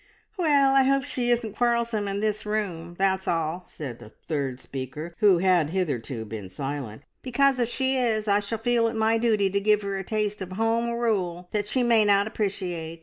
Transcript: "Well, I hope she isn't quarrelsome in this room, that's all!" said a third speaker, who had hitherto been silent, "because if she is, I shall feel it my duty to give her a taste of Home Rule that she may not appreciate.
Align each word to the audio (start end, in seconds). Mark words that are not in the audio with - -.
"Well, 0.35 0.73
I 0.73 0.81
hope 0.81 1.03
she 1.03 1.29
isn't 1.29 1.55
quarrelsome 1.55 2.07
in 2.07 2.21
this 2.21 2.43
room, 2.43 2.95
that's 2.97 3.27
all!" 3.27 3.67
said 3.69 4.01
a 4.01 4.09
third 4.09 4.59
speaker, 4.59 5.13
who 5.19 5.37
had 5.37 5.69
hitherto 5.69 6.25
been 6.25 6.49
silent, 6.49 7.03
"because 7.21 7.59
if 7.59 7.69
she 7.69 7.97
is, 7.97 8.27
I 8.27 8.39
shall 8.39 8.57
feel 8.57 8.87
it 8.87 8.95
my 8.95 9.19
duty 9.19 9.47
to 9.51 9.61
give 9.61 9.83
her 9.83 9.97
a 9.97 10.03
taste 10.03 10.41
of 10.41 10.53
Home 10.53 10.89
Rule 10.93 11.49
that 11.51 11.67
she 11.67 11.83
may 11.83 12.03
not 12.03 12.25
appreciate. 12.25 12.99